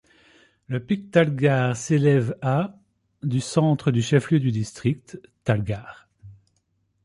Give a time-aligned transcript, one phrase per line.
[0.65, 2.75] Le pic Talgar s'élève à
[3.21, 6.09] du centre du chef-lieu du district, Talgar.